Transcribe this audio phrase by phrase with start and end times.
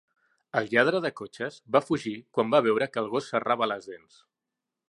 [0.59, 4.23] El lladre de cotxes va fugir quan va veure que el gos serrava les dents.